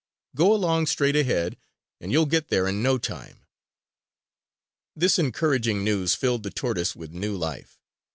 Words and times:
Go 0.35 0.51
along 0.51 0.87
straight 0.87 1.15
ahead; 1.15 1.57
and 1.99 2.11
you'll 2.11 2.25
get 2.25 2.47
there 2.47 2.67
in 2.67 2.81
no 2.81 2.97
time!" 2.97 3.45
This 4.95 5.19
encouraging 5.19 5.83
news 5.83 6.15
filled 6.15 6.41
the 6.41 6.49
tortoise 6.49 6.95
with 6.95 7.11
new 7.13 7.37
life. 7.37 7.77